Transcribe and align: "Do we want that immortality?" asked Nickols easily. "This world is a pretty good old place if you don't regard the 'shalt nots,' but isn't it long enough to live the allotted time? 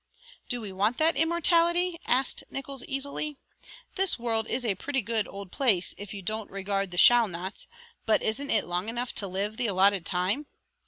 "Do 0.49 0.61
we 0.61 0.71
want 0.71 0.97
that 0.97 1.15
immortality?" 1.15 1.99
asked 2.07 2.43
Nickols 2.49 2.83
easily. 2.85 3.37
"This 3.97 4.17
world 4.17 4.47
is 4.47 4.65
a 4.65 4.73
pretty 4.73 5.03
good 5.03 5.27
old 5.27 5.51
place 5.51 5.93
if 5.95 6.11
you 6.11 6.23
don't 6.23 6.49
regard 6.49 6.89
the 6.89 6.97
'shalt 6.97 7.29
nots,' 7.29 7.67
but 8.07 8.23
isn't 8.23 8.49
it 8.49 8.65
long 8.65 8.89
enough 8.89 9.13
to 9.13 9.27
live 9.27 9.57
the 9.57 9.67
allotted 9.67 10.03
time? 10.07 10.47